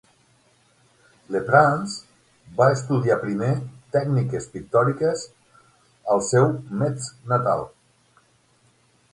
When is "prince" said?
1.49-2.07